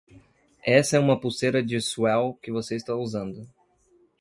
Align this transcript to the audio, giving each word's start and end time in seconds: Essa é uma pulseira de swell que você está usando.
Essa 0.65 0.97
é 0.97 0.99
uma 0.99 1.19
pulseira 1.19 1.61
de 1.61 1.79
swell 1.79 2.33
que 2.41 2.51
você 2.51 2.75
está 2.75 2.95
usando. 2.95 3.47